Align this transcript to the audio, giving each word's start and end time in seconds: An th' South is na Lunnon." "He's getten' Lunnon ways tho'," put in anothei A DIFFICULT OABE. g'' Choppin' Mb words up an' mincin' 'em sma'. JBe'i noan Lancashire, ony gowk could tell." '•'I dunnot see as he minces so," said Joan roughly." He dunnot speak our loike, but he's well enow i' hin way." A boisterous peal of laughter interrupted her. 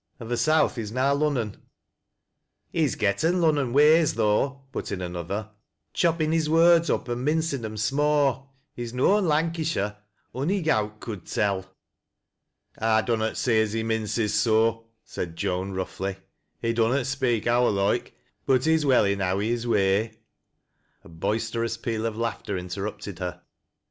An 0.19 0.35
th' 0.35 0.39
South 0.39 0.79
is 0.79 0.91
na 0.91 1.11
Lunnon." 1.11 1.57
"He's 2.71 2.95
getten' 2.95 3.39
Lunnon 3.39 3.71
ways 3.71 4.15
tho'," 4.15 4.63
put 4.71 4.91
in 4.91 4.97
anothei 4.97 5.13
A 5.45 5.51
DIFFICULT 5.51 5.51
OABE. 5.51 5.51
g'' 5.51 5.57
Choppin' 5.93 6.31
Mb 6.31 6.47
words 6.47 6.89
up 6.89 7.07
an' 7.07 7.23
mincin' 7.23 7.63
'em 7.63 7.77
sma'. 7.77 8.47
JBe'i 8.75 8.93
noan 8.95 9.27
Lancashire, 9.27 9.95
ony 10.33 10.63
gowk 10.63 10.99
could 11.01 11.27
tell." 11.27 11.67
'•'I 12.81 13.05
dunnot 13.05 13.37
see 13.37 13.61
as 13.61 13.73
he 13.73 13.83
minces 13.83 14.33
so," 14.33 14.87
said 15.05 15.35
Joan 15.35 15.73
roughly." 15.73 16.17
He 16.63 16.73
dunnot 16.73 17.05
speak 17.05 17.45
our 17.45 17.69
loike, 17.69 18.15
but 18.47 18.65
he's 18.65 18.83
well 18.83 19.05
enow 19.05 19.39
i' 19.39 19.49
hin 19.55 19.69
way." 19.69 20.17
A 21.03 21.09
boisterous 21.09 21.77
peal 21.77 22.07
of 22.07 22.17
laughter 22.17 22.57
interrupted 22.57 23.19
her. 23.19 23.43